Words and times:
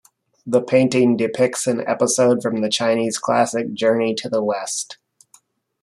The 0.47 0.63
painting 0.63 1.15
depicts 1.15 1.67
an 1.67 1.81
episode 1.87 2.41
from 2.41 2.61
the 2.61 2.69
Chinese 2.71 3.19
classic 3.19 3.71
"Journey 3.75 4.15
to 4.15 4.29
the 4.29 4.41
West". 4.43 4.97